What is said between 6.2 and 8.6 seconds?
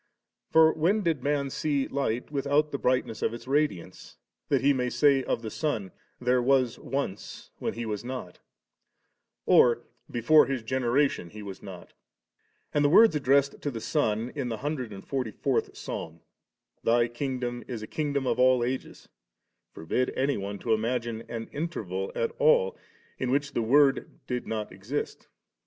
There was once, when He was not,*